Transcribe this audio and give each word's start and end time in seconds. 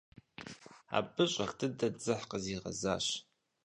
Абы 0.97 1.23
щӀэх 1.31 1.51
дыдэ 1.57 1.87
дзыхь 1.95 2.25
къызигъэзащ. 2.29 3.05